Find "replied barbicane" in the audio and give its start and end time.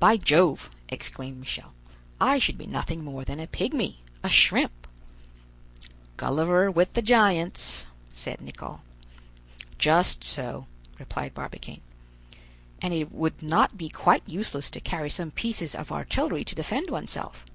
10.98-11.82